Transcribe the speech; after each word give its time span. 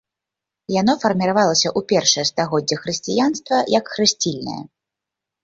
Яно 0.81 0.95
фарміравалася 1.03 1.67
ў 1.77 1.87
першыя 1.91 2.25
стагоддзі 2.31 2.79
хрысціянства 2.81 3.61
як 3.77 3.85
хрысцільнае. 3.93 4.59